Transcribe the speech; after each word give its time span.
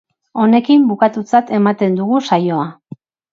Honekin 0.43 0.87
bukatutzat 0.91 1.53
ematen 1.59 1.99
dugu 2.01 2.23
saioa. 2.31 2.67